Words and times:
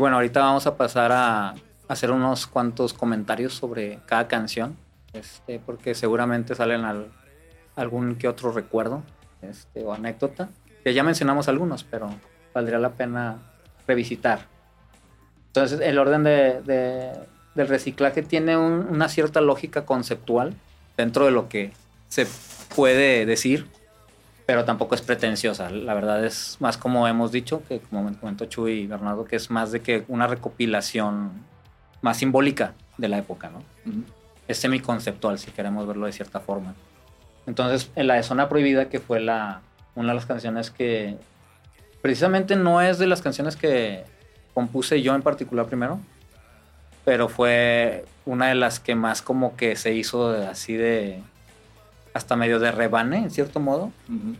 Bueno, 0.00 0.16
ahorita 0.16 0.40
vamos 0.40 0.66
a 0.66 0.78
pasar 0.78 1.12
a 1.12 1.54
hacer 1.86 2.10
unos 2.10 2.46
cuantos 2.46 2.94
comentarios 2.94 3.52
sobre 3.52 3.98
cada 4.06 4.26
canción, 4.28 4.74
este, 5.12 5.58
porque 5.58 5.94
seguramente 5.94 6.54
salen 6.54 6.86
al- 6.86 7.12
algún 7.76 8.16
que 8.16 8.26
otro 8.26 8.50
recuerdo 8.50 9.02
este, 9.42 9.84
o 9.84 9.92
anécdota, 9.92 10.48
que 10.84 10.94
ya 10.94 11.02
mencionamos 11.02 11.48
algunos, 11.48 11.84
pero 11.84 12.08
valdría 12.54 12.78
la 12.78 12.92
pena 12.92 13.36
revisitar. 13.86 14.46
Entonces, 15.48 15.80
el 15.80 15.98
orden 15.98 16.24
de, 16.24 16.62
de- 16.62 17.12
del 17.54 17.68
reciclaje 17.68 18.22
tiene 18.22 18.56
un- 18.56 18.86
una 18.90 19.10
cierta 19.10 19.42
lógica 19.42 19.84
conceptual 19.84 20.54
dentro 20.96 21.26
de 21.26 21.30
lo 21.32 21.50
que 21.50 21.72
se 22.08 22.26
puede 22.74 23.26
decir, 23.26 23.66
pero 24.50 24.64
tampoco 24.64 24.96
es 24.96 25.00
pretenciosa. 25.00 25.70
La 25.70 25.94
verdad 25.94 26.24
es 26.24 26.56
más 26.58 26.76
como 26.76 27.06
hemos 27.06 27.30
dicho, 27.30 27.62
que 27.68 27.78
como 27.78 28.02
me 28.02 28.16
comentó 28.16 28.46
Chuy 28.46 28.80
y 28.80 28.86
Bernardo, 28.88 29.24
que 29.24 29.36
es 29.36 29.48
más 29.48 29.70
de 29.70 29.80
que 29.80 30.02
una 30.08 30.26
recopilación 30.26 31.30
más 32.02 32.16
simbólica 32.16 32.74
de 32.98 33.06
la 33.06 33.18
época, 33.18 33.48
¿no? 33.48 33.62
Es 34.48 34.58
semiconceptual, 34.58 35.38
si 35.38 35.52
queremos 35.52 35.86
verlo 35.86 36.06
de 36.06 36.10
cierta 36.10 36.40
forma. 36.40 36.74
Entonces, 37.46 37.92
en 37.94 38.08
la 38.08 38.14
de 38.14 38.24
Zona 38.24 38.48
Prohibida, 38.48 38.88
que 38.88 38.98
fue 38.98 39.20
la, 39.20 39.60
una 39.94 40.08
de 40.08 40.14
las 40.16 40.26
canciones 40.26 40.72
que 40.72 41.16
precisamente 42.02 42.56
no 42.56 42.80
es 42.80 42.98
de 42.98 43.06
las 43.06 43.22
canciones 43.22 43.54
que 43.54 44.02
compuse 44.52 45.00
yo 45.00 45.14
en 45.14 45.22
particular 45.22 45.66
primero, 45.66 46.00
pero 47.04 47.28
fue 47.28 48.04
una 48.26 48.48
de 48.48 48.56
las 48.56 48.80
que 48.80 48.96
más 48.96 49.22
como 49.22 49.54
que 49.54 49.76
se 49.76 49.94
hizo 49.94 50.30
así 50.30 50.74
de 50.74 51.22
hasta 52.12 52.34
medio 52.34 52.58
de 52.58 52.72
rebane, 52.72 53.18
en 53.18 53.30
cierto 53.30 53.60
modo, 53.60 53.92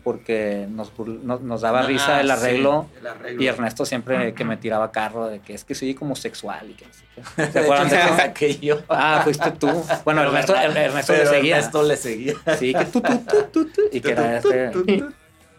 porque 0.03 0.67
nos, 0.69 0.91
nos, 1.23 1.39
nos 1.41 1.61
daba 1.61 1.79
Ah, 1.79 1.83
risa 1.83 2.19
el 2.19 2.27
sí, 2.27 2.31
arreglo. 2.33 2.87
el 2.99 3.07
arreglo. 3.07 3.41
Y 3.41 3.47
Ernesto 3.47 3.85
siempre 3.85 4.33
que 4.33 4.43
me 4.43 4.57
tiraba 4.57 4.91
carro 4.91 5.27
de 5.27 5.39
que 5.39 5.53
es 5.53 5.63
que 5.63 5.73
soy 5.73 5.93
como 5.95 6.15
sexual 6.17 6.69
y 6.69 6.73
que 6.73 6.85
no 6.85 6.93
sé 6.93 7.05
qué. 7.15 7.23
¿Se 7.45 7.51
De 7.51 7.59
acuerdan 7.61 7.87
hecho, 7.87 7.95
de 7.95 8.49
eso? 8.51 8.61
yo. 8.61 8.77
Ah, 8.89 9.21
fuiste 9.23 9.51
tú. 9.51 9.69
Bueno, 10.03 10.21
Ernesto, 10.23 10.53
Er- 10.53 10.75
Ernesto 10.75 11.13
le 11.13 11.25
seguía. 11.25 11.57
Ernesto 11.57 11.83
le 11.83 11.95
seguía. 11.97 12.33
Sí, 12.57 12.73
que 12.73 12.85
tú, 12.85 13.01
tú, 13.01 13.17
tú, 13.19 13.37
tú, 13.53 13.65
tú, 13.71 13.81
y 13.91 14.01
que 14.01 14.11
era 14.11 14.37
este. 14.37 14.71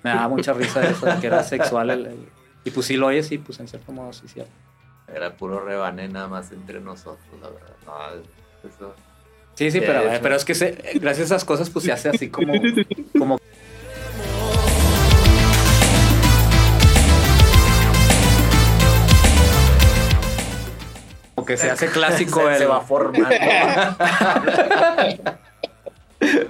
Me 0.03 0.11
daba 0.11 0.29
mucha 0.29 0.53
risa 0.53 0.83
eso, 0.87 1.07
de 1.07 1.19
que 1.19 1.27
era 1.29 1.43
sexual. 1.43 1.91
El, 1.91 2.07
el- 2.07 2.29
y 2.65 2.71
pues 2.71 2.87
sí 2.87 2.97
lo 2.97 3.07
oyes 3.07 3.33
y 3.33 3.39
pues 3.39 3.59
en 3.61 3.69
cierto 3.69 3.91
modo 3.91 4.13
sí, 4.13 4.29
cierto. 4.29 4.53
Era 5.13 5.35
puro 5.37 5.61
rebané 5.65 6.09
nada 6.09 6.29
más 6.29 6.53
entre 6.53 6.81
nosotros, 6.81 7.27
la 7.41 7.49
verdad. 7.49 7.75
No, 7.87 8.69
eso. 8.69 8.95
Sí, 9.55 9.71
sí, 9.71 9.81
pero, 9.81 10.01
hecho. 10.11 10.23
pero 10.23 10.37
es 10.37 10.45
que 10.45 10.55
se- 10.55 10.73
gracias 10.95 11.31
a 11.31 11.35
esas 11.37 11.45
cosas 11.45 11.69
pues 11.71 11.85
se 11.85 11.93
hace 11.93 12.09
así 12.09 12.29
como, 12.31 12.53
como 13.19 13.39
como 21.35 21.47
que 21.47 21.57
se 21.57 21.71
hace 21.71 21.87
clásico 21.89 22.41
se, 22.41 22.53
el, 22.53 22.59
se 22.59 22.67
va 22.67 22.81
formando. 22.83 23.27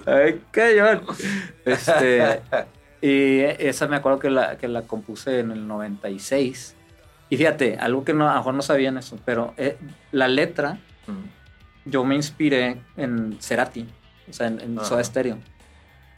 Ay, 0.06 0.40
cañón. 0.50 1.02
Este, 1.64 2.40
y 3.00 3.38
esa 3.40 3.86
me 3.86 3.96
acuerdo 3.96 4.18
que 4.18 4.28
la, 4.30 4.58
que 4.58 4.68
la 4.68 4.82
compuse 4.82 5.38
en 5.40 5.50
el 5.52 5.66
96. 5.66 6.74
Y 7.30 7.36
fíjate, 7.38 7.78
algo 7.78 8.04
que 8.04 8.12
no, 8.12 8.28
a 8.28 8.32
lo 8.32 8.38
mejor 8.40 8.54
no 8.54 8.62
sabían 8.62 8.98
eso, 8.98 9.18
pero 9.24 9.54
eh, 9.56 9.76
la 10.10 10.28
letra 10.28 10.78
Mm. 11.04 11.41
Yo 11.84 12.04
me 12.04 12.14
inspiré 12.14 12.80
en 12.96 13.36
Cerati, 13.40 13.86
o 14.28 14.32
sea, 14.32 14.46
en, 14.48 14.60
en. 14.60 14.84
Soda 14.84 15.02
Stereo. 15.04 15.38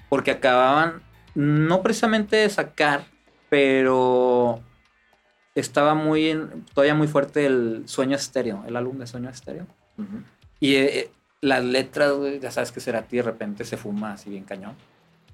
Porque 0.09 0.31
acababan, 0.31 1.03
no 1.35 1.83
precisamente 1.83 2.37
de 2.37 2.49
sacar, 2.51 3.05
pero 3.49 4.61
estaba 5.55 5.95
muy, 5.95 6.31
en- 6.31 6.65
todavía 6.75 6.95
muy 6.95 7.09
fuerte 7.09 7.47
el 7.47 7.83
Sueño 7.87 8.17
Estéreo, 8.17 8.65
el 8.67 8.77
álbum 8.77 8.99
de 8.99 9.07
Sueño 9.07 9.31
Estéreo. 9.31 9.67
Y 10.61 10.75
eh, 10.77 11.11
las 11.41 11.63
letras, 11.65 12.13
ya 12.41 12.51
sabes 12.51 12.73
que 12.73 12.81
Cerati 12.81 13.17
de 13.17 13.23
repente 13.23 13.65
se 13.65 13.77
fuma 13.77 14.13
así 14.13 14.31
bien 14.31 14.45
cañón. 14.45 14.75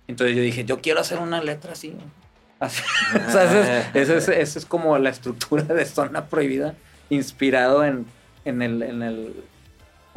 Entonces 0.06 0.36
yo 0.36 0.42
dije, 0.42 0.64
yo 0.64 0.80
quiero 0.80 1.00
hacer 1.00 1.18
una 1.18 1.42
letra 1.42 1.72
así. 1.72 1.96
Así. 2.60 2.82
o 3.26 3.30
sea, 3.32 3.90
esa 3.94 4.16
es, 4.16 4.28
es- 4.28 4.56
es 4.56 4.66
como 4.66 4.98
la 4.98 5.08
estructura 5.08 5.62
de 5.62 5.86
Zona 5.86 6.26
Prohibida, 6.26 6.74
inspirado 7.08 7.86
en, 7.86 8.04
en, 8.44 8.60
el, 8.60 8.82
en 8.82 9.02
el, 9.02 9.34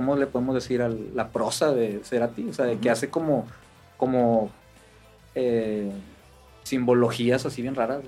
¿cómo 0.03 0.17
le 0.17 0.27
podemos 0.27 0.53
decir? 0.53 0.81
Al- 0.81 1.15
la 1.15 1.29
prosa 1.29 1.71
de 1.71 2.01
Cerati. 2.03 2.49
O 2.49 2.53
sea, 2.53 2.65
de 2.65 2.77
que 2.77 2.89
hace 2.89 3.09
como, 3.09 3.47
como 3.95 4.51
eh, 5.33 5.89
simbologías 6.63 7.45
así 7.45 7.61
bien 7.61 7.75
raras. 7.75 8.01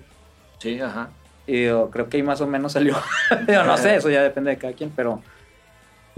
Sí, 0.60 0.80
ajá. 0.82 1.10
Y 1.48 1.66
yo 1.66 1.90
creo 1.92 2.10
que 2.10 2.18
ahí 2.18 2.24
más 2.24 2.42
o 2.42 2.48
menos 2.48 2.74
salió. 2.74 2.98
yo 3.48 3.64
no 3.64 3.78
sé, 3.78 3.96
eso 3.96 4.10
ya 4.10 4.22
depende 4.22 4.52
de 4.52 4.58
cada 4.58 4.74
quien, 4.74 4.92
pero. 4.94 5.22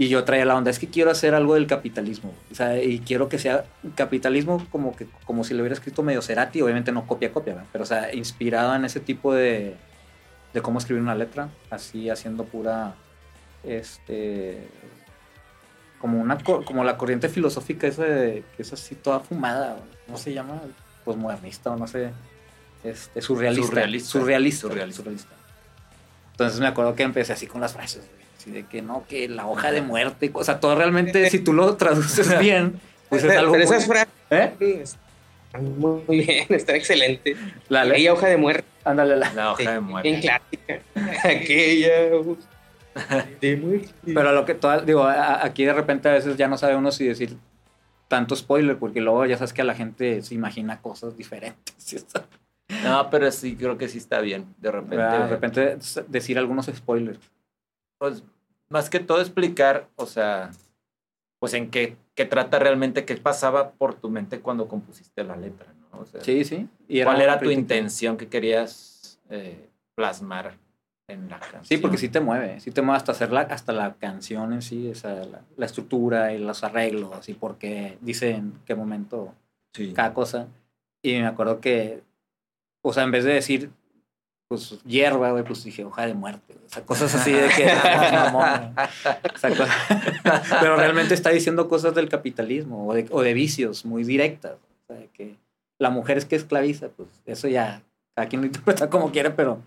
Y 0.00 0.08
yo 0.08 0.22
traía 0.24 0.44
la 0.44 0.56
onda, 0.56 0.70
es 0.70 0.78
que 0.78 0.88
quiero 0.88 1.10
hacer 1.10 1.34
algo 1.34 1.54
del 1.54 1.66
capitalismo. 1.66 2.32
O 2.50 2.54
sea, 2.54 2.82
y 2.82 2.98
quiero 3.00 3.28
que 3.28 3.38
sea 3.38 3.64
capitalismo 3.94 4.64
como 4.70 4.94
que 4.96 5.06
como 5.24 5.42
si 5.44 5.54
lo 5.54 5.60
hubiera 5.60 5.74
escrito 5.74 6.02
medio 6.02 6.22
Cerati, 6.22 6.60
obviamente 6.62 6.90
no 6.92 7.06
copia 7.06 7.32
copia, 7.32 7.54
¿verdad? 7.54 7.68
pero 7.72 7.82
o 7.84 7.86
sea, 7.86 8.14
inspirado 8.14 8.74
en 8.76 8.84
ese 8.84 9.00
tipo 9.00 9.34
de, 9.34 9.74
de 10.54 10.60
cómo 10.62 10.78
escribir 10.78 11.02
una 11.02 11.16
letra, 11.16 11.48
así 11.70 12.10
haciendo 12.10 12.44
pura 12.44 12.94
este 13.64 14.68
como 15.98 16.20
una 16.20 16.38
co- 16.38 16.64
como 16.64 16.84
la 16.84 16.96
corriente 16.96 17.28
filosófica 17.28 17.86
esa 17.86 18.04
de, 18.04 18.44
que 18.56 18.62
es 18.62 18.72
así 18.72 18.94
toda 18.94 19.20
fumada, 19.20 19.76
¿no 20.06 20.16
se 20.16 20.32
llama? 20.32 20.60
Posmodernista 21.04 21.70
o 21.72 21.76
no 21.76 21.86
sé, 21.86 22.10
este 22.84 23.20
surrealista, 23.20 23.66
Surrealista. 23.68 24.08
surrealista, 24.10 24.60
Surrealista. 24.68 25.02
surrealista. 25.02 25.34
Entonces 26.32 26.60
me 26.60 26.66
acuerdo 26.68 26.94
que 26.94 27.02
empecé 27.02 27.32
así 27.32 27.46
con 27.46 27.60
las 27.60 27.72
frases, 27.72 28.02
güey, 28.12 28.26
así 28.38 28.50
de 28.52 28.64
que 28.66 28.80
no, 28.82 29.04
que 29.08 29.28
la 29.28 29.46
hoja 29.46 29.72
de 29.72 29.82
muerte, 29.82 30.30
o 30.32 30.44
sea, 30.44 30.60
todo 30.60 30.76
realmente 30.76 31.28
si 31.30 31.40
tú 31.40 31.52
lo 31.52 31.76
traduces 31.76 32.38
bien, 32.40 32.80
pues 33.08 33.22
es 33.24 33.28
Pero, 33.28 33.40
algo 33.40 33.52
pero 33.52 33.66
muy- 33.66 33.74
esas 33.76 33.86
frases 33.88 34.08
¿Eh? 34.30 34.84
muy 35.60 36.02
bien, 36.08 36.46
están 36.50 36.76
excelentes. 36.76 37.36
La 37.70 37.84
ley, 37.84 38.06
hoja 38.08 38.28
de 38.28 38.36
muerte, 38.36 38.68
ándale, 38.84 39.16
la- 39.16 39.32
La 39.32 39.52
hoja 39.52 39.62
de 39.62 39.68
bien 39.70 39.82
muerte. 39.84 40.20
clásica. 40.20 40.80
Aquella 41.28 42.10
Pero 44.04 44.32
lo 44.32 44.44
que 44.44 44.54
toda, 44.54 44.80
digo, 44.80 45.02
a- 45.04 45.12
a- 45.14 45.44
aquí 45.46 45.64
de 45.64 45.72
repente 45.72 46.08
a 46.08 46.12
veces 46.12 46.36
ya 46.36 46.48
no 46.48 46.56
sabe 46.58 46.76
uno 46.76 46.90
si 46.90 47.06
decir 47.06 47.36
tanto 48.08 48.34
spoiler, 48.34 48.78
porque 48.78 49.00
luego 49.00 49.26
ya 49.26 49.36
sabes 49.36 49.52
que 49.52 49.60
a 49.62 49.64
la 49.64 49.74
gente 49.74 50.22
se 50.22 50.34
imagina 50.34 50.80
cosas 50.80 51.16
diferentes. 51.16 51.74
¿sí? 51.78 51.98
No, 52.84 53.08
pero 53.10 53.30
sí, 53.30 53.56
creo 53.56 53.76
que 53.78 53.88
sí 53.88 53.98
está 53.98 54.20
bien. 54.20 54.54
De 54.58 54.70
repente. 54.70 54.96
¿Verdad? 54.96 55.24
De 55.24 55.28
repente 55.28 55.78
decir 56.08 56.38
algunos 56.38 56.66
spoilers. 56.66 57.18
Pues, 57.98 58.22
más 58.70 58.90
que 58.90 59.00
todo 59.00 59.20
explicar, 59.20 59.88
o 59.96 60.06
sea, 60.06 60.50
pues 61.40 61.54
en 61.54 61.70
qué, 61.70 61.96
qué 62.14 62.24
trata 62.26 62.58
realmente, 62.58 63.04
qué 63.04 63.16
pasaba 63.16 63.70
por 63.72 63.94
tu 63.94 64.10
mente 64.10 64.40
cuando 64.40 64.68
compusiste 64.68 65.24
la 65.24 65.36
letra, 65.36 65.72
¿no? 65.92 66.00
O 66.00 66.06
sea, 66.06 66.20
Sí, 66.20 66.44
sí. 66.44 66.68
Y 66.88 67.02
¿Cuál 67.02 67.20
era 67.22 67.38
tu 67.40 67.50
intención 67.50 68.16
que 68.16 68.28
querías 68.28 69.18
eh, 69.30 69.68
plasmar 69.94 70.56
en 71.08 71.28
la 71.28 71.38
canción? 71.40 71.64
Sí, 71.64 71.78
porque 71.78 71.96
sí 71.98 72.08
te 72.08 72.20
mueve, 72.20 72.60
sí 72.60 72.70
te 72.70 72.82
mueve 72.82 72.98
hasta 72.98 73.12
hacer 73.12 73.32
la, 73.32 73.40
hasta 73.40 73.72
la 73.72 73.94
canción 73.94 74.52
en 74.52 74.62
sí, 74.62 74.88
esa, 74.90 75.14
la, 75.24 75.40
la 75.56 75.66
estructura 75.66 76.32
y 76.34 76.38
los 76.38 76.62
arreglos 76.64 77.28
y 77.28 77.34
por 77.34 77.56
qué 77.58 77.98
dice 78.00 78.30
en 78.32 78.52
qué 78.66 78.74
momento 78.74 79.34
Sí. 79.74 79.92
cada 79.92 80.12
cosa. 80.14 80.48
Y 81.02 81.18
me 81.18 81.26
acuerdo 81.26 81.60
que, 81.60 82.02
o 82.82 82.92
sea, 82.92 83.04
en 83.04 83.10
vez 83.10 83.24
de 83.24 83.32
decir, 83.34 83.70
pues 84.48 84.82
hierba, 84.84 85.30
güey, 85.30 85.44
pues 85.44 85.62
dije 85.62 85.84
hoja 85.84 86.06
de 86.06 86.14
muerte. 86.14 86.54
O 86.66 86.68
sea, 86.68 86.84
cosas 86.84 87.14
así 87.14 87.32
de 87.32 87.48
que. 87.48 87.66
mamón. 88.12 88.74
O 89.34 89.38
sea, 89.38 89.50
co- 89.54 89.64
Pero 90.60 90.76
realmente 90.76 91.14
está 91.14 91.30
diciendo 91.30 91.68
cosas 91.68 91.94
del 91.94 92.08
capitalismo 92.08 92.86
o 92.88 92.94
de, 92.94 93.06
o 93.10 93.20
de 93.22 93.34
vicios 93.34 93.84
muy 93.84 94.04
directas. 94.04 94.52
O 94.54 94.94
sea, 94.94 95.06
que 95.12 95.36
la 95.78 95.90
mujer 95.90 96.16
es 96.18 96.24
que 96.24 96.36
esclaviza, 96.36 96.88
pues 96.88 97.08
eso 97.26 97.46
ya, 97.46 97.82
cada 98.16 98.28
quien 98.28 98.40
lo 98.40 98.46
interpreta 98.46 98.88
como 98.90 99.12
quiere, 99.12 99.30
pero 99.30 99.60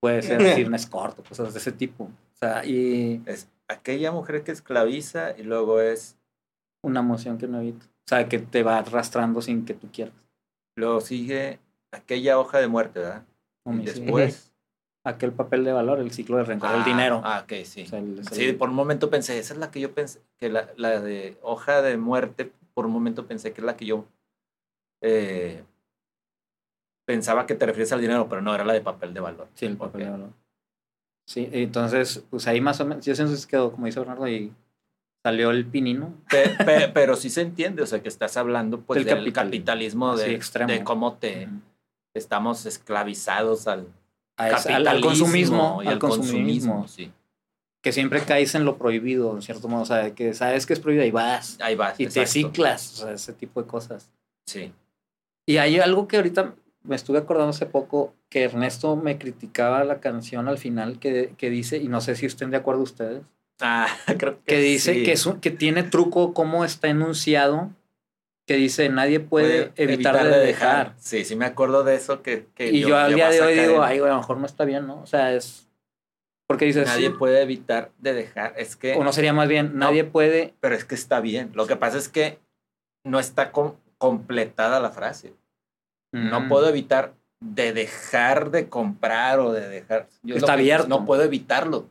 puede 0.00 0.22
ser 0.22 0.42
decir 0.42 0.66
un 0.66 0.74
escorto, 0.76 1.22
cosas 1.22 1.52
de 1.52 1.58
ese 1.60 1.72
tipo. 1.72 2.04
O 2.04 2.36
sea, 2.36 2.64
y 2.64 3.22
Es 3.26 3.48
aquella 3.68 4.12
mujer 4.12 4.42
que 4.44 4.52
esclaviza 4.52 5.36
y 5.36 5.42
luego 5.42 5.80
es, 5.80 6.16
una 6.82 7.00
emoción 7.00 7.38
que 7.38 7.48
no 7.48 7.60
evita. 7.60 7.84
O 7.86 8.08
sea, 8.08 8.28
que 8.28 8.38
te 8.38 8.62
va 8.62 8.78
arrastrando 8.78 9.42
sin 9.42 9.64
que 9.64 9.74
tú 9.74 9.88
quieras. 9.92 10.14
luego 10.76 11.00
sigue 11.00 11.58
aquella 11.92 12.38
hoja 12.38 12.58
de 12.58 12.68
muerte, 12.68 13.00
¿verdad? 13.00 13.24
Y 13.66 13.84
después... 13.84 14.44
Aquel 15.04 15.32
papel 15.32 15.64
de 15.64 15.72
valor, 15.72 16.00
el 16.00 16.10
ciclo 16.10 16.36
de 16.36 16.44
rencor, 16.44 16.70
el 16.70 16.82
Ah, 16.82 16.84
dinero. 16.84 17.22
Ah, 17.24 17.40
ok, 17.44 17.64
sí. 17.64 17.82
O 17.82 17.86
sea, 17.86 17.98
el- 18.00 18.18
es 18.18 18.26
Sí, 18.30 18.44
el- 18.46 18.56
por 18.56 18.68
un 18.68 18.74
momento 18.74 19.08
pensé, 19.08 19.38
esa 19.38 19.54
es 19.54 19.60
la 19.60 19.70
que 19.70 19.80
yo 19.80 19.94
pensé, 19.94 20.20
que 20.38 20.50
la, 20.50 20.68
la 20.76 21.00
de 21.00 21.38
hoja 21.40 21.80
de 21.80 21.96
muerte, 21.96 22.52
por 22.74 22.84
un 22.84 22.92
momento 22.92 23.26
pensé 23.26 23.52
que 23.52 23.60
es 23.62 23.64
la 23.64 23.76
que 23.76 23.86
yo 23.86 24.04
eh, 25.00 25.62
pensaba 27.08 27.46
que 27.46 27.54
te 27.54 27.64
refieres 27.64 27.90
al 27.92 28.02
dinero, 28.02 28.28
pero 28.28 28.42
no, 28.42 28.54
era 28.54 28.66
la 28.66 28.74
de 28.74 28.82
papel 28.82 29.14
de 29.14 29.20
valor. 29.20 29.48
Sí, 29.54 29.64
el 29.64 29.78
papel 29.78 30.02
de 30.04 30.10
valor. 30.10 30.28
Sí, 31.26 31.48
entonces, 31.52 32.22
pues 32.28 32.46
ahí 32.46 32.60
más 32.60 32.78
o 32.80 32.84
menos, 32.84 33.02
yo 33.06 33.14
siento 33.14 33.34
que 33.34 33.46
quedó, 33.48 33.72
como 33.72 33.86
dice 33.86 33.98
Bernardo, 33.98 34.28
y 34.28 34.52
salió 35.24 35.50
el 35.50 35.64
pinino. 35.64 36.12
Pe- 36.28 36.50
pe- 36.66 36.88
pero 36.94 37.16
sí 37.16 37.30
se 37.30 37.40
entiende, 37.40 37.82
o 37.82 37.86
sea, 37.86 38.02
que 38.02 38.08
estás 38.10 38.36
hablando 38.36 38.82
pues 38.82 39.06
Del 39.06 39.24
del 39.24 39.32
capitalismo. 39.32 40.16
de, 40.18 40.34
extremo. 40.34 40.70
de 40.70 40.84
cómo 40.84 41.14
te 41.14 41.48
estamos 42.14 42.66
esclavizados 42.66 43.66
al 43.68 43.86
A 44.36 44.50
ese- 44.50 44.74
al, 44.74 45.00
consumismo. 45.00 45.80
y 45.82 45.86
al 45.88 45.98
consumismo. 45.98 46.74
consumismo, 46.82 46.88
sí. 46.88 47.10
que 47.82 47.92
siempre 47.92 48.22
caes 48.22 48.54
en 48.54 48.66
lo 48.66 48.76
prohibido, 48.76 49.34
en 49.34 49.40
cierto 49.40 49.66
modo. 49.68 49.80
O 49.82 49.86
sea, 49.86 50.14
que 50.14 50.34
sabes 50.34 50.66
que 50.66 50.74
es 50.74 50.80
prohibido 50.80 51.06
y 51.06 51.10
vas. 51.10 51.56
Ahí 51.62 51.74
vas. 51.74 51.94
Y 51.98 52.04
te 52.04 52.20
exacto. 52.20 52.32
ciclas, 52.32 52.92
o 52.92 52.96
sea, 53.04 53.12
ese 53.14 53.32
tipo 53.32 53.62
de 53.62 53.66
cosas. 53.68 54.10
Sí. 54.46 54.72
Y 55.46 55.56
hay 55.56 55.78
algo 55.78 56.06
que 56.06 56.16
ahorita 56.16 56.54
me 56.82 56.96
estuve 56.96 57.18
acordando 57.18 57.50
hace 57.50 57.66
poco, 57.66 58.14
que 58.28 58.44
Ernesto 58.44 58.96
me 58.96 59.18
criticaba 59.18 59.84
la 59.84 60.00
canción 60.00 60.48
al 60.48 60.58
final, 60.58 60.98
que, 60.98 61.34
que 61.36 61.50
dice, 61.50 61.76
y 61.78 61.88
no 61.88 62.00
sé 62.00 62.14
si 62.16 62.26
estén 62.26 62.50
de 62.50 62.56
acuerdo 62.58 62.82
ustedes, 62.82 63.22
Ah, 63.60 63.88
creo 64.18 64.38
que 64.38 64.44
que 64.54 64.58
dice 64.60 64.94
sí. 64.94 65.02
que, 65.02 65.12
es 65.12 65.26
un- 65.26 65.40
que 65.40 65.50
tiene 65.50 65.82
truco 65.82 66.32
cómo 66.32 66.64
está 66.64 66.88
enunciado, 66.88 67.70
que 68.46 68.54
dice, 68.54 68.88
nadie 68.88 69.20
puede, 69.20 69.72
evitar, 69.76 70.24
de 70.24 70.38
dejar. 70.38 70.94
Sí, 70.98 71.24
sí 71.24 71.34
me 71.36 71.44
acuerdo 71.44 71.82
de 71.84 71.96
eso 71.96 72.22
que, 72.22 72.46
que 72.54 72.70
Y 72.70 72.80
yo, 72.80 72.96
al 72.96 73.14
día 73.14 73.28
de 73.30 73.40
hoy 73.42 73.58
digo, 73.58 73.82
ay, 73.82 73.98
a 73.98 74.06
lo 74.06 74.16
mejor 74.16 74.38
no 74.38 74.46
está 74.46 74.64
bien, 74.64 74.86
¿no? 74.86 75.02
O 75.02 75.06
sea, 75.06 75.34
es... 75.34 75.68
Porque 76.46 76.64
dices, 76.64 76.86
Nadie 76.86 77.08
sí, 77.08 77.14
puede 77.18 77.42
evitar 77.42 77.90
de 77.98 78.14
dejar. 78.14 78.54
Es 78.56 78.74
que... 78.76 78.94
o 78.94 79.04
no 79.04 79.12
sería 79.12 79.34
más 79.34 79.48
bien, 79.48 79.72
nadie 79.76 80.04
puede... 80.04 80.54
Pero 80.60 80.74
es 80.76 80.86
que 80.86 80.94
está 80.94 81.20
bien. 81.20 81.50
Lo 81.52 81.66
que 81.66 81.76
pasa 81.76 81.98
es 81.98 82.08
que 82.08 82.38
no 83.04 83.18
está 83.18 83.52
com- 83.52 83.74
completada 83.98 84.80
la 84.80 84.90
frase. 84.90 85.34
No 86.12 86.40
Mm. 86.40 86.48
puedo 86.48 86.68
evitar 86.68 87.14
de 87.40 87.72
dejar 87.72 88.50
de 88.50 88.68
comprar 88.68 89.38
o 89.40 89.52
de 89.52 89.68
dejar. 89.68 90.08
Yo 90.22 90.36
Está 90.36 90.54
abierto. 90.54 90.88
No 90.88 91.04
puedo 91.06 91.22
evitarlo. 91.22 91.88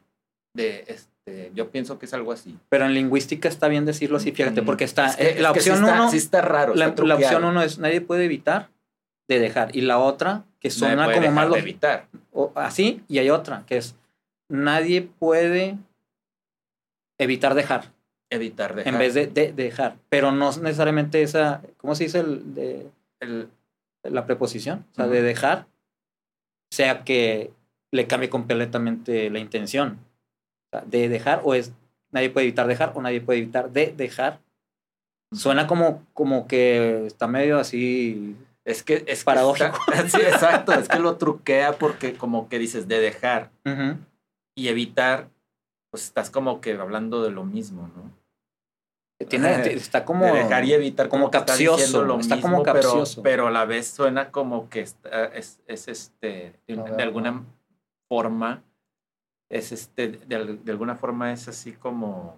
De 0.55 0.83
este, 0.87 1.51
yo 1.55 1.69
pienso 1.69 1.99
que 1.99 2.05
es 2.07 2.13
algo 2.13 2.31
así. 2.31 2.57
Pero 2.69 2.85
en 2.85 2.93
lingüística 2.93 3.47
está 3.47 3.67
bien 3.67 3.85
decirlo 3.85 4.17
así, 4.17 4.31
fíjate, 4.31 4.61
Mm, 4.61 4.65
porque 4.65 4.83
está... 4.85 5.05
es 5.07 5.15
que- 5.17 5.29
eh, 5.29 5.39
la 5.41 5.51
es 5.51 5.63
sí 5.63 5.69
opción 5.69 5.85
está- 5.85 6.01
uno... 6.01 6.11
sí 6.11 6.17
está 6.17 6.41
raro. 6.41 6.73
la, 6.75 6.87
está 6.87 7.03
la 7.03 7.15
opción 7.15 7.43
uno 7.45 7.61
es 7.61 7.77
nadie 7.79 8.01
puede 8.01 8.25
evitar 8.25 8.69
de 9.29 9.39
dejar. 9.39 9.75
Y 9.75 9.81
la 9.81 9.99
otra, 9.99 10.43
que 10.59 10.69
Nadie 10.69 10.79
suena 10.79 11.03
puede 11.05 11.15
como 11.17 11.21
dejar 11.29 11.35
más 11.35 11.45
de 11.45 11.49
lo- 11.51 11.57
evitar. 11.57 12.07
o- 12.33 12.51
así, 12.55 13.03
y 13.07 13.19
hay 13.19 13.29
otra, 13.29 13.63
que 13.67 13.77
es 13.77 13.95
nadie 14.49 15.01
puede 15.03 15.77
evitar 17.19 17.53
dejar, 17.55 17.91
Evitar 18.29 18.75
dejar. 18.75 18.93
en 18.93 18.99
vez 18.99 19.13
de, 19.13 19.27
de 19.27 19.51
dejar. 19.53 19.95
Pero 20.09 20.31
no 20.31 20.49
es 20.49 20.57
necesariamente 20.59 21.21
esa, 21.21 21.61
¿cómo 21.77 21.95
se 21.95 22.05
dice 22.05 22.19
el, 22.19 22.53
de, 22.55 22.87
El- 23.19 23.49
la 24.09 24.25
preposición? 24.25 24.85
O 24.91 24.95
sea, 24.95 25.07
de 25.07 25.21
dejar, 25.21 25.67
sea 26.71 27.03
que 27.03 27.51
le 27.91 28.07
cambie 28.07 28.29
completamente 28.29 29.29
la 29.29 29.39
intención. 29.39 29.99
O 30.71 30.77
sea, 30.77 30.81
de 30.85 31.09
dejar, 31.09 31.41
o 31.43 31.53
es 31.53 31.71
nadie 32.11 32.29
puede 32.29 32.47
evitar 32.47 32.67
dejar, 32.67 32.91
o 32.95 33.01
nadie 33.01 33.21
puede 33.21 33.39
evitar 33.39 33.71
de 33.71 33.93
dejar. 33.95 34.39
Suena 35.33 35.67
como, 35.67 36.05
como 36.13 36.47
que 36.47 37.05
está 37.05 37.27
medio 37.27 37.59
así 37.59 38.35
es 38.65 38.83
que 38.83 39.03
es 39.07 39.19
que 39.19 39.25
Paradójico. 39.25 39.77
está- 39.93 40.09
sí, 40.17 40.17
exacto. 40.25 40.73
Es 40.73 40.87
que 40.89 40.99
lo 40.99 41.15
truquea 41.17 41.73
porque 41.77 42.13
como 42.15 42.49
que 42.49 42.59
dices 42.59 42.87
de 42.87 42.99
dejar 42.99 43.49
y 44.55 44.67
evitar, 44.67 45.29
pues 45.91 46.03
estás 46.05 46.29
como 46.29 46.59
que 46.61 46.73
hablando 46.73 47.23
de 47.23 47.31
lo 47.31 47.43
mismo, 47.45 47.89
¿no? 47.95 48.11
Tiene, 49.29 49.49
está 49.73 50.05
como. 50.05 50.25
de 50.25 50.31
dejar 50.33 50.63
y 50.65 50.73
evitar 50.73 51.09
como 51.09 51.31
capcioso, 51.31 52.03
lo 52.03 52.19
está 52.19 52.35
mismo, 52.35 52.49
como 52.51 52.63
pero- 52.63 52.73
capcioso. 52.81 53.23
Pero, 53.23 53.47
a 53.47 53.51
la 53.51 53.65
vez 53.65 53.87
suena 53.87 54.31
como 54.31 54.69
que 54.69 54.81
está, 54.81 55.25
es, 55.25 55.59
es 55.67 55.87
este 55.87 56.59
de, 56.67 57.03
alguna 57.03 57.31
¿no? 57.31 57.45
forma 58.09 58.63
es 59.49 59.71
este 59.71 60.09
de, 60.09 60.35
al- 60.35 60.63
de 60.63 60.71
alguna 60.71 60.95
forma 60.95 61.31
es 61.33 61.47
así 61.47 61.71
como 61.73 62.37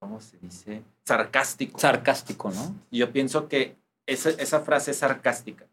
¿cómo 0.00 0.20
se 0.20 0.38
dice? 0.38 0.82
sarcástico. 1.04 1.78
sarcástico, 1.78 2.50
¿no? 2.50 2.74
Yo 2.90 3.10
pienso 3.12 3.48
que 3.48 3.76
esa, 4.06 4.30
esa 4.30 4.60
frase 4.60 4.92
es 4.92 4.98
sarcástica. 4.98 5.66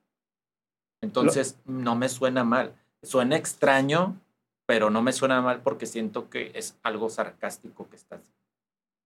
Entonces, 1.01 1.59
no 1.65 1.95
me 1.95 2.09
suena 2.09 2.43
mal. 2.43 2.73
Suena 3.03 3.35
extraño, 3.37 4.19
pero 4.65 4.89
no 4.89 5.01
me 5.01 5.13
suena 5.13 5.41
mal 5.41 5.61
porque 5.61 5.85
siento 5.85 6.29
que 6.29 6.51
es 6.55 6.77
algo 6.81 7.09
sarcástico 7.09 7.87
que 7.89 7.95
estás 7.95 8.33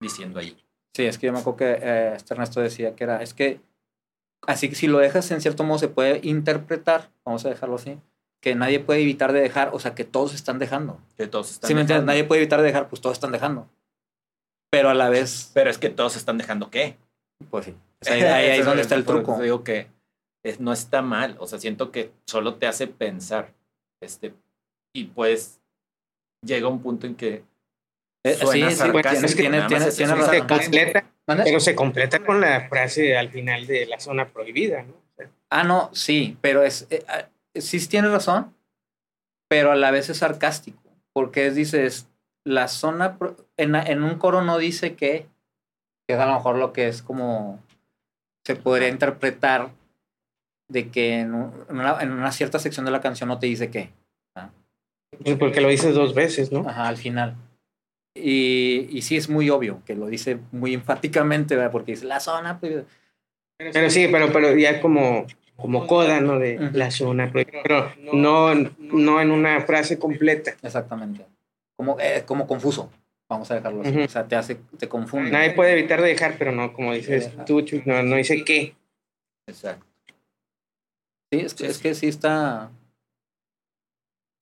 diciendo 0.00 0.40
ahí. 0.40 0.56
Sí, 0.94 1.04
es 1.04 1.18
que 1.18 1.26
yo 1.26 1.32
me 1.32 1.38
acuerdo 1.38 1.56
que 1.58 1.78
eh, 1.80 2.12
este 2.16 2.34
Ernesto 2.34 2.60
decía 2.60 2.94
que 2.96 3.04
era, 3.04 3.22
es 3.22 3.32
que 3.34 3.60
así 4.46 4.68
que 4.68 4.74
si 4.74 4.86
lo 4.86 4.98
dejas 4.98 5.30
en 5.30 5.40
cierto 5.40 5.62
modo 5.64 5.78
se 5.78 5.88
puede 5.88 6.20
interpretar, 6.26 7.10
vamos 7.24 7.44
a 7.44 7.48
dejarlo 7.50 7.76
así, 7.76 7.98
que 8.42 8.54
nadie 8.54 8.80
puede 8.80 9.02
evitar 9.02 9.32
de 9.32 9.40
dejar, 9.40 9.70
o 9.72 9.78
sea, 9.78 9.94
que 9.94 10.04
todos 10.04 10.34
están 10.34 10.58
dejando. 10.58 10.98
Que 11.16 11.26
todos 11.26 11.50
están 11.50 11.68
Si 11.68 11.74
me 11.74 11.82
entiendes, 11.82 12.02
dejando. 12.06 12.12
nadie 12.12 12.24
puede 12.24 12.40
evitar 12.40 12.60
de 12.60 12.66
dejar, 12.66 12.88
pues 12.88 13.00
todos 13.02 13.14
están 13.16 13.32
dejando. 13.32 13.68
Pero 14.70 14.88
a 14.88 14.94
la 14.94 15.08
vez, 15.10 15.50
Pero 15.54 15.68
es 15.70 15.78
que 15.78 15.90
todos 15.90 16.16
están 16.16 16.38
dejando 16.38 16.70
qué. 16.70 16.96
pues 17.50 17.66
sí. 17.66 17.74
O 18.02 18.04
sea, 18.06 18.14
ahí, 18.14 18.22
ahí- 18.22 18.50
ahí 18.52 18.60
es 18.60 18.64
donde 18.66 18.80
está 18.82 18.94
el 18.94 19.04
truco. 19.04 19.38
Digo 19.42 19.62
que 19.62 19.88
es- 20.42 20.58
no 20.58 20.72
está 20.72 21.02
mal. 21.02 21.36
O 21.38 21.46
sea, 21.46 21.58
siento 21.58 21.90
que 21.92 22.12
solo 22.26 22.54
te 22.54 22.66
hace 22.66 22.86
pensar. 22.86 23.52
Este, 24.02 24.32
y 24.94 25.04
pues 25.04 25.60
llega 26.42 26.68
un 26.68 26.80
punto 26.80 27.06
en 27.06 27.14
que 27.14 27.44
Eh, 28.22 28.34
sí, 28.34 28.46
sí, 28.46 28.62
es- 28.62 28.78
tienes 29.68 29.86
es 29.86 30.00
un 30.00 30.06
Se 30.30 30.40
razón. 30.40 30.46
completa, 30.48 31.04
¿Mande? 31.26 31.44
pero 31.44 31.60
se 31.60 31.74
completa 31.74 32.18
con 32.24 32.40
la 32.40 32.68
frase 32.68 33.16
al 33.16 33.30
final 33.30 33.66
de 33.66 33.86
la 33.86 33.98
zona 33.98 34.26
prohibida, 34.28 34.82
¿no? 34.82 34.92
O 34.92 35.16
sea, 35.16 35.28
Ah, 35.48 35.64
no, 35.64 35.90
sí, 35.94 36.36
pero 36.40 36.62
es, 36.62 36.86
eh, 36.90 37.02
ah, 37.08 37.24
sí 37.54 37.86
tienes 37.88 38.10
razón, 38.10 38.54
pero 39.48 39.72
a 39.72 39.76
la 39.76 39.90
vez 39.90 40.10
es 40.10 40.18
sarcástico, 40.18 40.82
porque 41.14 41.46
es, 41.46 41.54
dices, 41.54 42.08
la 42.44 42.68
zona, 42.68 43.16
pro- 43.18 43.36
en, 43.56 43.74
en 43.74 44.02
un 44.02 44.16
coro 44.18 44.42
no 44.42 44.58
dice 44.58 44.94
que, 44.96 45.26
que 46.06 46.14
es 46.14 46.18
a 46.20 46.26
lo 46.26 46.34
mejor 46.34 46.56
lo 46.56 46.72
que 46.74 46.88
es 46.88 47.02
como, 47.02 47.58
se 48.46 48.54
podría 48.56 48.88
interpretar 48.88 49.70
de 50.68 50.90
que 50.90 51.20
en, 51.20 51.34
un- 51.34 51.64
en 51.70 51.78
una, 51.78 52.00
en 52.02 52.12
una 52.12 52.32
cierta 52.32 52.58
sección 52.58 52.84
de 52.84 52.92
la 52.92 53.00
canción 53.00 53.28
no 53.28 53.38
te 53.38 53.46
dice 53.46 53.70
qué, 53.70 53.90
pues 55.24 55.36
porque 55.36 55.60
lo 55.60 55.68
dices 55.68 55.94
dos 55.94 56.14
veces, 56.14 56.52
¿no? 56.52 56.68
ajá, 56.68 56.86
al 56.86 56.96
final. 56.96 57.34
Y, 58.22 58.88
y 58.90 59.02
sí 59.02 59.16
es 59.16 59.28
muy 59.28 59.50
obvio, 59.50 59.82
que 59.84 59.94
lo 59.94 60.06
dice 60.06 60.38
muy 60.52 60.74
enfáticamente, 60.74 61.56
¿verdad? 61.56 61.72
porque 61.72 61.92
dice, 61.92 62.06
la 62.06 62.20
zona 62.20 62.58
prohibida. 62.58 62.84
Pero 63.58 63.90
sí, 63.90 64.08
pero, 64.10 64.32
pero 64.32 64.56
ya 64.56 64.80
como, 64.80 65.26
como 65.56 65.86
coda, 65.86 66.20
¿no? 66.20 66.38
De 66.38 66.56
Ujú. 66.56 66.76
la 66.78 66.90
zona 66.90 67.30
prohibida. 67.30 67.60
Pero 67.62 67.92
no, 68.12 68.54
no 68.54 69.20
en 69.20 69.30
una 69.30 69.60
frase 69.60 69.98
completa. 69.98 70.52
Exactamente. 70.62 71.26
Como, 71.76 71.98
eh, 72.00 72.24
como 72.26 72.46
confuso, 72.46 72.90
vamos 73.28 73.50
a 73.50 73.56
dejarlo 73.56 73.82
así. 73.82 73.90
Ujú. 73.90 74.04
O 74.04 74.08
sea, 74.08 74.26
te 74.26 74.36
hace, 74.36 74.56
te 74.78 74.88
confunde. 74.88 75.30
Nadie 75.30 75.52
puede 75.52 75.72
evitar 75.72 76.00
de 76.00 76.08
dejar, 76.08 76.36
pero 76.38 76.52
no, 76.52 76.72
como 76.72 76.92
dices 76.94 77.30
tú, 77.46 77.62
Chuy, 77.62 77.82
no, 77.84 78.02
no 78.02 78.16
dice 78.16 78.44
qué. 78.44 78.74
Exacto. 79.46 79.86
Sí, 81.32 81.40
es 81.40 81.54
que, 81.54 81.66
es 81.66 81.78
que 81.78 81.94
sí 81.94 82.08
está. 82.08 82.70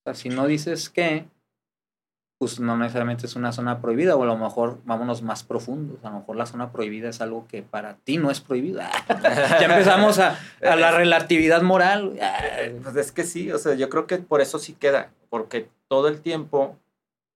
O 0.01 0.03
sea, 0.05 0.15
si 0.15 0.29
no 0.31 0.47
dices 0.47 0.89
que, 0.89 1.25
pues 2.39 2.61
no 2.61 2.77
necesariamente 2.77 3.27
es 3.27 3.35
una 3.35 3.51
zona 3.53 3.81
prohibida, 3.81 4.15
o 4.15 4.23
a 4.23 4.27
lo 4.27 4.37
mejor 4.39 4.79
vámonos 4.85 5.23
más 5.23 5.43
profundos. 5.43 5.99
A 6.05 6.11
lo 6.11 6.21
mejor 6.21 6.37
la 6.37 6.47
zona 6.47 6.71
prohibida 6.71 7.09
es 7.09 7.21
algo 7.21 7.47
que 7.49 7.63
para 7.63 7.97
ti 7.97 8.17
no 8.17 8.31
es 8.31 8.41
prohibida. 8.41 8.91
ya 9.61 9.65
empezamos 9.65 10.21
a, 10.21 10.39
a 10.63 10.77
la 10.77 10.93
relatividad 10.93 11.63
moral. 11.63 12.17
Eh, 12.17 12.79
Pues 12.83 12.95
es 12.95 13.11
que 13.11 13.25
sí, 13.25 13.51
o 13.51 13.59
sea, 13.59 13.75
yo 13.75 13.89
creo 13.89 14.07
que 14.07 14.19
por 14.19 14.41
eso 14.41 14.61
sí 14.61 14.75
queda, 14.75 15.11
porque 15.31 15.69
todo 15.89 16.07
el 16.07 16.21
tiempo 16.21 16.77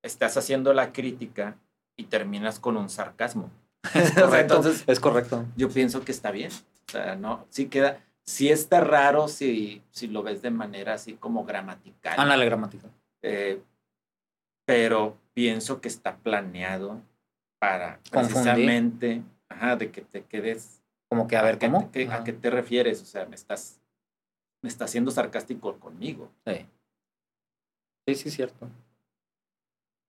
estás 0.02 0.36
haciendo 0.36 0.72
la 0.72 0.92
crítica 0.92 1.56
y 1.96 2.04
terminas 2.04 2.60
con 2.60 2.76
un 2.76 2.88
sarcasmo. 2.88 3.50
Es 3.94 4.12
correcto. 4.12 4.54
entonces, 4.56 4.84
es 4.86 5.00
correcto. 5.00 5.44
yo 5.56 5.68
pienso 5.68 6.04
que 6.04 6.12
está 6.12 6.30
bien. 6.30 6.52
O 6.86 6.90
sea, 6.92 7.16
no, 7.16 7.44
sí 7.50 7.66
queda, 7.66 7.98
sí 8.24 8.50
está 8.50 8.80
raro 8.80 9.26
si, 9.26 9.82
si 9.90 10.06
lo 10.06 10.22
ves 10.22 10.42
de 10.42 10.50
manera 10.50 10.94
así 10.94 11.14
como 11.14 11.44
gramatical. 11.44 12.14
Ándale, 12.16 12.44
gramática. 12.44 12.86
Eh, 13.22 13.60
pero 14.72 15.18
pienso 15.34 15.80
que 15.80 15.88
está 15.88 16.16
planeado 16.16 17.00
para 17.58 17.98
Confundir. 18.10 18.32
precisamente, 18.32 19.22
ajá, 19.48 19.76
de 19.76 19.90
que 19.90 20.00
te 20.02 20.24
quedes 20.24 20.82
Como 21.08 21.26
que, 21.28 21.36
a 21.36 21.42
ver, 21.42 21.58
qué 21.58 21.66
¿cómo? 21.66 21.90
qué- 21.92 22.08
¿A 22.10 22.24
qué 22.24 22.32
te 22.32 22.48
refieres? 22.50 23.02
O 23.02 23.04
sea, 23.04 23.26
me 23.26 23.34
estás, 23.36 23.80
me 24.62 24.68
estás 24.68 24.90
siendo 24.90 25.10
sarcástico 25.10 25.78
conmigo. 25.78 26.30
Sí. 26.46 26.66
Sí, 28.08 28.14
sí, 28.14 28.30
cierto. 28.30 28.68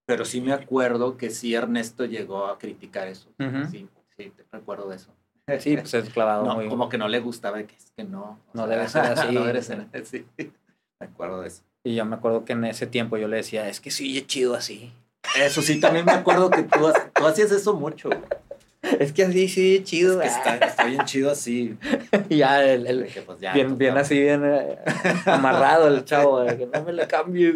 Pero 0.06 0.26
sí 0.26 0.42
me 0.42 0.52
acuerdo 0.54 1.18
que 1.18 1.30
sí 1.30 1.54
Ernesto 1.54 2.06
llegó 2.06 2.48
a 2.48 2.58
criticar 2.58 3.08
eso. 3.08 3.30
Ujú. 3.40 3.66
Sí, 3.70 3.88
sí, 4.18 4.30
te 4.32 4.46
recuerdo 4.52 4.90
de 4.90 4.96
eso. 4.98 5.14
Sí, 5.60 5.76
pues 5.78 5.94
es 5.94 6.10
clavado. 6.10 6.46
No, 6.48 6.56
muy- 6.56 6.70
como 6.70 6.90
que 6.90 6.98
no 6.98 7.08
le 7.08 7.20
gustaba 7.20 7.62
que 7.64 7.76
es 7.76 7.92
que 7.92 8.04
no. 8.04 8.40
No 8.54 8.68
debe 8.68 8.88
ser 8.88 9.04
así. 9.04 9.28
no 9.34 9.44
debe 9.46 9.62
ser 9.62 9.88
así. 9.94 10.26
Me 10.38 11.08
acuerdo 11.08 11.42
de 11.42 11.48
eso. 11.50 11.64
Y 11.84 11.96
yo 11.96 12.06
me 12.06 12.16
acuerdo 12.16 12.46
que 12.46 12.54
en 12.54 12.64
ese 12.66 12.88
tiempo 12.88 13.18
yo 13.18 13.28
le 13.28 13.38
decía, 13.38 13.68
es 13.68 13.80
que 13.82 13.92
sí, 13.92 14.18
es 14.18 14.28
chido 14.28 14.56
así. 14.56 14.92
Eso 15.40 15.62
sí, 15.62 15.80
también 15.80 16.06
me 16.06 16.12
acuerdo 16.12 16.50
que 16.50 16.64
tú, 16.64 16.92
tú 17.14 17.26
hacías 17.28 17.52
eso 17.52 17.74
mucho. 17.74 18.10
güey. 18.10 18.22
Es 19.00 19.14
que 19.14 19.24
así, 19.24 19.48
sí, 19.48 19.78
es 19.78 19.84
chido. 19.86 20.20
Que 20.20 20.28
está, 20.28 20.58
está 20.58 20.84
bien 20.86 21.06
chido 21.06 21.32
así. 21.32 21.78
Y 22.30 22.38
ya, 22.38 22.64
el, 22.64 22.86
el- 22.86 23.08
que, 23.08 23.22
pues, 23.22 23.40
ya, 23.40 23.54
bien, 23.54 23.78
bien 23.78 23.98
así, 23.98 24.20
bien 24.20 24.42
eh, 24.44 24.78
amarrado 25.26 25.88
el 25.88 26.04
chavo, 26.04 26.46
que 26.46 26.66
no 26.72 26.84
me 26.84 26.92
le 26.94 27.08
cambies. 27.08 27.56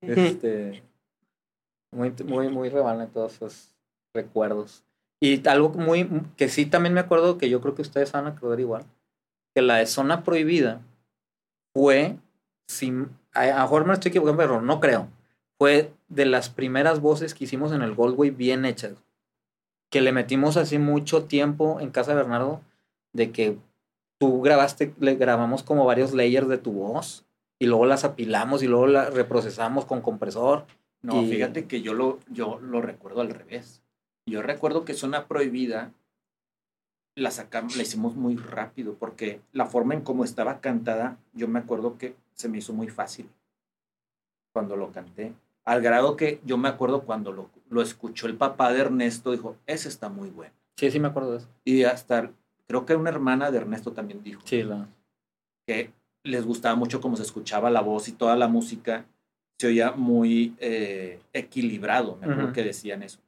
Este, 0.00 0.82
muy, 1.92 2.12
muy, 2.24 2.48
muy 2.48 2.68
rebalne 2.68 3.06
todos 3.06 3.34
esos 3.34 3.74
recuerdos. 4.14 4.82
Y 5.20 5.46
algo 5.48 5.68
muy, 5.70 6.08
que 6.36 6.48
sí 6.48 6.66
también 6.66 6.94
me 6.94 7.00
acuerdo, 7.00 7.38
que 7.38 7.48
yo 7.48 7.60
creo 7.60 7.76
que 7.76 7.82
ustedes 7.82 8.10
van 8.10 8.26
a 8.26 8.30
acordar 8.30 8.58
igual, 8.58 8.84
que 9.54 9.62
la 9.62 9.76
de 9.76 9.86
zona 9.86 10.24
prohibida 10.24 10.80
fue, 11.74 12.16
sin, 12.72 13.10
a, 13.34 13.42
a 13.42 13.46
lo 13.56 13.62
mejor 13.62 13.84
me 13.86 13.92
estoy 13.94 14.10
equivocando, 14.10 14.38
pero 14.38 14.60
no 14.62 14.80
creo, 14.80 15.08
fue 15.58 15.92
de 16.08 16.26
las 16.26 16.48
primeras 16.48 17.00
voces 17.00 17.34
que 17.34 17.44
hicimos 17.44 17.72
en 17.72 17.82
el 17.82 17.94
Goldway 17.94 18.30
bien 18.30 18.64
hechas. 18.64 18.94
Que 19.90 20.00
le 20.00 20.12
metimos 20.12 20.56
así 20.56 20.78
mucho 20.78 21.24
tiempo 21.24 21.78
en 21.80 21.90
casa 21.90 22.12
de 22.12 22.16
Bernardo, 22.16 22.62
de 23.12 23.30
que 23.30 23.58
tú 24.18 24.40
grabaste, 24.40 24.94
le 24.98 25.16
grabamos 25.16 25.62
como 25.62 25.84
varios 25.84 26.12
layers 26.14 26.48
de 26.48 26.58
tu 26.58 26.72
voz 26.72 27.24
y 27.58 27.66
luego 27.66 27.86
las 27.86 28.04
apilamos 28.04 28.62
y 28.62 28.68
luego 28.68 28.86
las 28.86 29.12
reprocesamos 29.12 29.84
con 29.84 30.00
compresor. 30.00 30.66
No, 31.02 31.20
Y- 31.22 31.30
fíjate 31.30 31.66
que 31.66 31.82
yo 31.82 31.94
lo, 31.94 32.18
yo 32.30 32.58
lo 32.60 32.80
recuerdo 32.80 33.20
al 33.20 33.30
revés. 33.30 33.82
Yo 34.26 34.40
recuerdo 34.40 34.84
que 34.84 34.94
Zona 34.94 35.26
Prohibida 35.26 35.92
la 37.14 37.30
sacamos, 37.30 37.76
la 37.76 37.82
hicimos 37.82 38.16
muy 38.16 38.36
rápido 38.36 38.94
porque 38.94 39.40
la 39.52 39.66
forma 39.66 39.94
en 39.94 40.02
cómo 40.02 40.24
estaba 40.24 40.60
cantada, 40.60 41.18
yo 41.34 41.48
me 41.48 41.58
acuerdo 41.58 41.98
que 41.98 42.14
se 42.34 42.48
me 42.48 42.58
hizo 42.58 42.72
muy 42.72 42.88
fácil 42.88 43.28
cuando 44.52 44.76
lo 44.76 44.92
canté. 44.92 45.32
Al 45.64 45.80
grado 45.80 46.16
que 46.16 46.40
yo 46.44 46.58
me 46.58 46.68
acuerdo 46.68 47.02
cuando 47.02 47.32
lo, 47.32 47.50
lo 47.70 47.82
escuchó 47.82 48.26
el 48.26 48.36
papá 48.36 48.72
de 48.72 48.80
Ernesto, 48.80 49.30
dijo, 49.30 49.56
ese 49.66 49.88
está 49.88 50.08
muy 50.08 50.30
bueno. 50.30 50.52
Sí, 50.76 50.90
sí 50.90 50.98
me 50.98 51.08
acuerdo 51.08 51.32
de 51.32 51.38
eso. 51.38 51.48
Y 51.64 51.84
hasta, 51.84 52.32
creo 52.66 52.84
que 52.84 52.96
una 52.96 53.10
hermana 53.10 53.50
de 53.50 53.58
Ernesto 53.58 53.92
también 53.92 54.22
dijo 54.22 54.42
Sí, 54.44 54.62
la... 54.62 54.88
que 55.66 55.92
les 56.24 56.44
gustaba 56.44 56.74
mucho 56.74 57.00
cómo 57.00 57.16
se 57.16 57.22
escuchaba 57.22 57.70
la 57.70 57.80
voz 57.80 58.08
y 58.08 58.12
toda 58.12 58.36
la 58.36 58.48
música 58.48 59.04
se 59.58 59.68
oía 59.68 59.92
muy 59.92 60.54
eh, 60.58 61.20
equilibrado, 61.32 62.16
me 62.20 62.26
acuerdo 62.26 62.52
que 62.52 62.64
decían 62.64 63.02
eso. 63.02 63.20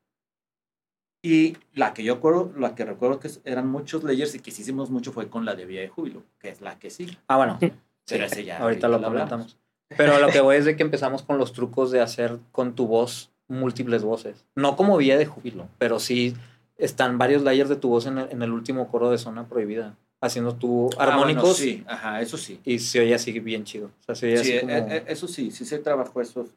Y 1.27 1.57
la 1.73 1.95
que 1.95 2.05
yo 2.05 2.13
acuerdo, 2.13 2.53
la 2.59 2.75
que 2.75 2.85
recuerdo 2.85 3.19
que 3.19 3.31
eran 3.45 3.67
muchos 3.67 4.05
layers 4.05 4.35
y 4.35 4.41
que 4.41 4.51
sí 4.51 4.61
hicimos 4.61 4.91
mucho 4.91 5.11
fue 5.11 5.29
con 5.31 5.47
la 5.47 5.55
de 5.55 5.65
Vía 5.65 5.81
de 5.81 5.89
Júbilo, 5.89 6.23
que 6.39 6.51
es 6.51 6.61
la 6.61 6.79
que 6.79 6.91
sí. 6.91 7.17
Ah, 7.29 7.39
bueno. 7.39 7.59
Pero 8.07 8.25
ese 8.27 8.45
ya 8.45 8.59
ahorita 8.59 8.89
lo 8.89 9.03
comentamos. 9.03 9.57
Pero 9.97 10.19
lo 10.21 10.29
que 10.29 10.43
voy 10.43 10.57
es 10.57 10.67
de 10.67 10.77
que 10.77 10.83
empezamos 10.83 11.23
con 11.23 11.39
los 11.39 11.55
trucos 11.55 11.91
de 11.91 12.03
hacer 12.03 12.39
con 12.53 12.75
tu 12.75 12.87
voz 12.87 13.31
múltiples 13.49 14.03
voces. 14.03 14.45
No 14.55 14.77
como 14.77 14.99
vía 14.99 15.17
de 15.17 15.25
júbilo, 15.25 15.67
pero 15.79 15.99
sí 15.99 16.35
están 16.77 17.17
varios 17.17 17.43
layers 17.43 17.71
de 17.71 17.77
tu 17.77 17.89
voz 17.89 18.05
en 18.05 18.19
el, 18.19 18.31
en 18.31 18.43
el 18.43 18.51
último 18.53 18.89
coro 18.89 19.11
de 19.11 19.17
Zona 19.17 19.47
Prohibida, 19.49 19.97
haciendo 20.21 20.55
tu 20.57 20.91
Ah, 20.99 21.07
bueno, 21.07 21.13
armónicos 21.13 21.57
sí, 21.57 21.85
ajá, 21.87 22.21
eso 22.21 22.37
sí. 22.37 22.61
y 22.67 22.79
se 22.81 23.01
oye 23.01 23.15
así 23.15 23.39
bien 23.41 23.65
chido. 23.65 23.87
O 23.87 24.05
sea, 24.05 24.15
se 24.15 24.27
oye 24.27 24.45
Sí, 24.45 24.51
así 24.57 24.61
como... 24.61 24.73
eh, 24.75 24.87
eh, 24.91 25.05
eso 25.07 25.27
sí, 25.27 25.51
sí 25.51 25.65
se 25.65 25.79
trabajó 25.79 26.21
eso 26.21 26.43
es- 26.43 26.51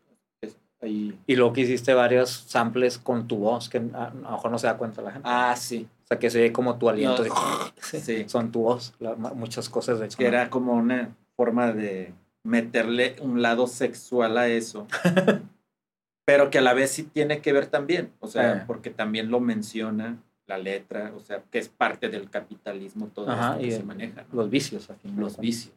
ahí. 0.81 1.17
Y 1.27 1.35
luego 1.35 1.53
que 1.53 1.61
hiciste 1.61 1.93
varios 1.93 2.29
samples 2.29 2.97
con 2.97 3.27
tu 3.27 3.37
voz, 3.37 3.69
que 3.69 3.77
a, 3.93 4.05
a 4.05 4.13
lo 4.13 4.31
mejor 4.31 4.51
no 4.51 4.57
se 4.59 4.67
da 4.67 4.77
cuenta 4.77 5.01
la 5.01 5.11
gente. 5.11 5.27
Ah, 5.29 5.55
sí, 5.57 5.87
O 6.03 6.07
sea, 6.07 6.19
que 6.19 6.29
se 6.29 6.39
oye 6.39 6.51
como 6.53 6.77
tu 6.77 6.89
aliento. 6.89 7.23
No, 7.23 7.23
de- 7.23 7.71
sí. 7.99 8.23
Son 8.27 8.51
tu 8.51 8.61
voz. 8.61 8.93
la- 8.99 9.15
muchas 9.15 9.69
cosas 9.69 9.99
de 9.99 10.05
hecho. 10.05 10.17
que 10.17 10.25
era 10.27 10.49
como 10.49 10.73
una 10.73 11.15
forma 11.35 11.71
de 11.71 12.13
meterle 12.43 13.15
un 13.21 13.41
lado 13.41 13.67
sexual 13.67 14.37
a 14.37 14.47
eso, 14.47 14.87
pero 16.25 16.49
que 16.49 16.57
a 16.59 16.61
la 16.61 16.73
vez 16.73 16.91
sí 16.91 17.03
tiene 17.03 17.41
que 17.41 17.53
ver 17.53 17.67
también, 17.67 18.11
o 18.19 18.27
sea, 18.27 18.57
Eh. 18.57 18.63
porque 18.67 18.89
también 18.89 19.29
lo 19.29 19.39
menciona 19.39 20.17
la 20.45 20.57
letra, 20.57 21.11
o 21.15 21.19
sea, 21.19 21.43
que 21.51 21.59
es 21.59 21.67
parte 21.69 22.07
del 22.09 22.29
capitalismo 22.29 23.07
todo 23.13 23.29
Ajá, 23.29 23.49
esto 23.51 23.59
que 23.61 23.67
y 23.67 23.71
se 23.71 23.77
el- 23.77 23.85
maneja, 23.85 24.21
¿no? 24.31 24.35
Los 24.43 24.49
vicios. 24.49 24.87
de 24.87 24.95
los 25.15 25.37
vicios. 25.37 25.73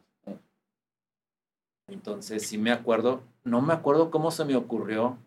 Entonces 1.91 2.47
sí 2.47 2.57
me 2.57 2.71
acuerdo, 2.71 3.21
no 3.43 3.61
me 3.61 3.73
acuerdo 3.73 4.09
cómo 4.11 4.31
se 4.31 4.45
me 4.45 4.55
ocurrió 4.55 5.17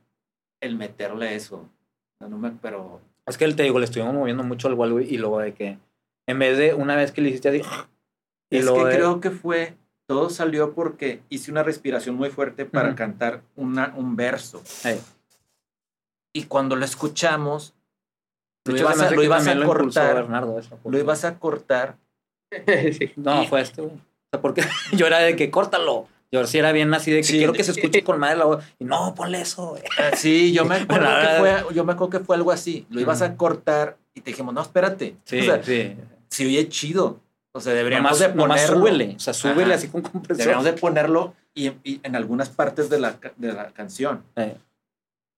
el 0.60 0.76
meterle 0.76 1.34
eso, 1.34 1.56
o 1.56 2.18
sea, 2.18 2.28
no 2.28 2.38
me, 2.38 2.50
pero 2.52 3.00
Es 3.26 3.36
que 3.36 3.46
te 3.52 3.62
digo, 3.64 3.78
le 3.78 3.84
estuvimos 3.84 4.14
moviendo 4.14 4.42
mucho 4.44 4.68
al 4.68 4.74
Wallway 4.74 5.12
y 5.12 5.18
luego 5.18 5.40
de 5.40 5.52
que 5.52 5.78
en 6.26 6.38
vez 6.38 6.56
de 6.56 6.72
una 6.74 6.96
vez 6.96 7.12
que 7.12 7.20
le 7.20 7.28
hiciste 7.28 7.50
así. 7.50 7.62
Y 8.50 8.58
es 8.58 8.70
que 8.70 8.84
de- 8.84 8.94
creo 8.96 9.20
que 9.20 9.30
fue, 9.30 9.76
todo 10.06 10.30
salió 10.30 10.72
porque 10.74 11.20
hice 11.28 11.50
una 11.50 11.62
respiración 11.62 12.14
muy 12.16 12.30
fuerte 12.30 12.64
para 12.64 12.88
Ujú. 12.88 12.96
cantar 12.96 13.42
una, 13.56 13.92
un 13.96 14.16
verso. 14.16 14.62
Ey. 14.84 15.00
Y 16.32 16.44
cuando 16.44 16.76
lo 16.76 16.84
escuchamos, 16.84 17.74
lo 18.64 18.76
ibas 18.76 19.00
a, 19.00 19.10
lo 19.10 19.22
ibas 19.22 19.42
a 19.42 19.50
también 19.50 19.60
lo 19.60 19.72
cortar, 19.74 20.14
Bernardo 20.14 20.58
eso, 20.58 20.78
lo 20.84 20.98
ibas 20.98 21.24
a 21.24 21.38
cortar. 21.38 21.96
Sí. 22.92 23.12
No, 23.16 23.44
fue 23.46 23.60
este, 23.60 23.82
güey. 23.82 23.94
O 23.96 24.00
sea, 24.30 24.40
porque 24.40 24.62
yo 24.96 25.06
era 25.06 25.18
de 25.18 25.36
que 25.36 25.50
córtalo. 25.50 26.06
Yo 26.32 26.46
sí 26.46 26.58
era 26.58 26.72
bien 26.72 26.92
así 26.94 27.10
de 27.10 27.18
que 27.18 27.24
Sí. 27.24 27.38
quiero 27.38 27.52
que 27.52 27.62
se 27.64 27.70
escuche 27.72 28.02
con 28.04 28.18
madre 28.18 28.36
la 28.36 28.44
voz. 28.46 28.64
Y 28.78 28.84
no, 28.84 29.14
ponle 29.14 29.40
eso, 29.40 29.68
güey. 29.70 29.82
Ah, 29.98 30.16
Sí, 30.16 30.52
yo 30.52 30.64
me 30.64 30.76
acuerdo 30.80 31.06
que 31.20 31.38
fue, 31.38 31.74
yo 31.74 31.84
me 31.84 31.92
acuerdo 31.92 32.18
que 32.18 32.24
fue 32.24 32.36
algo 32.36 32.50
así. 32.50 32.86
Lo 32.90 33.00
ibas 33.00 33.22
a 33.22 33.36
cortar 33.36 33.96
y 34.14 34.20
te 34.20 34.30
dijimos, 34.30 34.52
no, 34.54 34.62
espérate. 34.62 35.16
Sí, 35.24 35.40
o 35.40 35.44
sea, 35.44 35.62
sí. 35.62 35.96
si 36.28 36.46
oye 36.46 36.68
chido. 36.68 37.20
O 37.56 37.60
sea, 37.60 37.72
deberíamos 37.72 38.18
Nomás, 38.20 38.34
de 38.34 38.40
ponerlo. 38.40 38.76
súbele. 38.78 39.14
O 39.16 39.20
sea, 39.20 39.32
súbele 39.32 39.62
Ajá. 39.66 39.74
así 39.74 39.88
con 39.88 40.02
compresor. 40.02 40.38
Deberíamos 40.38 40.64
de 40.64 40.72
ponerlo 40.72 41.34
y, 41.54 41.68
y 41.84 42.00
en 42.02 42.16
algunas 42.16 42.48
partes 42.50 42.90
de 42.90 42.98
la, 42.98 43.16
de 43.36 43.52
la 43.52 43.70
canción. 43.70 44.24
Eh, 44.34 44.56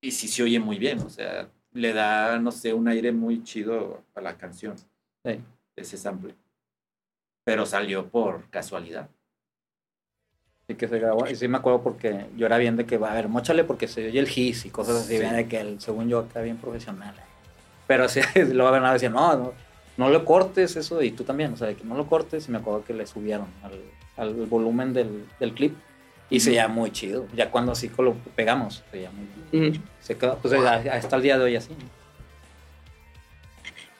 Y 0.00 0.12
sí 0.12 0.26
se 0.28 0.42
oye 0.42 0.58
muy 0.58 0.78
bien. 0.78 1.00
O 1.00 1.10
sea, 1.10 1.48
le 1.72 1.92
da, 1.92 2.38
no 2.38 2.52
sé, 2.52 2.72
un 2.72 2.88
aire 2.88 3.12
muy 3.12 3.44
chido 3.44 4.02
a 4.14 4.22
la 4.22 4.38
canción. 4.38 4.76
eh. 5.24 5.40
ese 5.76 5.98
sample. 5.98 6.34
Pero 7.44 7.66
salió 7.66 8.08
por 8.08 8.48
casualidad. 8.48 9.10
Sí 10.68 10.74
que 10.74 10.88
se 10.88 10.98
grabó. 10.98 11.28
Y 11.28 11.36
sí 11.36 11.46
me 11.46 11.58
acuerdo 11.58 11.80
porque 11.82 12.26
yo 12.36 12.46
era 12.46 12.58
bien 12.58 12.76
de 12.76 12.86
que, 12.86 12.98
va 12.98 13.12
a 13.12 13.14
ver, 13.14 13.28
mochale 13.28 13.62
porque 13.62 13.86
se 13.86 14.08
oye 14.08 14.18
el 14.18 14.26
his 14.28 14.66
y 14.66 14.70
cosas 14.70 14.96
así, 14.96 15.14
Sí. 15.14 15.20
bien 15.20 15.36
de 15.36 15.46
que 15.46 15.60
el, 15.60 15.80
según 15.80 16.08
yo 16.08 16.20
acá 16.20 16.40
bien 16.40 16.56
profesional. 16.56 17.14
Pero 17.86 18.08
sí, 18.08 18.20
luego 18.52 18.72
Bernardo 18.72 18.94
decía, 18.94 19.10
no, 19.10 19.36
no, 19.36 19.52
no 19.96 20.08
lo 20.10 20.24
cortes 20.24 20.74
eso 20.74 21.00
y 21.02 21.12
tú 21.12 21.22
también, 21.22 21.52
o 21.52 21.56
sea, 21.56 21.68
de 21.68 21.76
que 21.76 21.84
no 21.84 21.96
lo 21.96 22.06
cortes 22.06 22.48
y 22.48 22.50
me 22.50 22.58
acuerdo 22.58 22.84
que 22.84 22.94
le 22.94 23.06
subieron 23.06 23.46
al, 23.62 23.80
al 24.16 24.34
volumen 24.46 24.92
del, 24.92 25.24
del 25.38 25.54
clip 25.54 25.76
y 26.30 26.40
se 26.40 26.50
oía 26.50 26.66
muy 26.66 26.90
chido. 26.90 27.26
Ya 27.36 27.48
cuando 27.52 27.70
así 27.70 27.88
lo 27.96 28.14
pegamos, 28.34 28.82
se 28.90 28.98
oía 28.98 29.10
muy. 29.12 29.68
Ujú. 29.68 29.78
Se 30.00 30.16
quedó, 30.18 30.36
pues 30.38 30.52
ya 30.52 30.74
hasta 30.94 31.14
el 31.14 31.22
día 31.22 31.38
de 31.38 31.44
hoy 31.44 31.54
así. 31.54 31.70
¿no? 31.74 31.88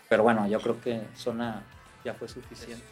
Pero 0.08 0.24
bueno, 0.24 0.48
yo 0.48 0.60
creo 0.60 0.80
que 0.80 1.00
zona 1.14 1.62
ya 2.04 2.12
fue 2.14 2.26
suficiente. 2.28 2.82